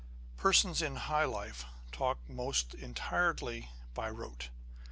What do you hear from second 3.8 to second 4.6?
by rote.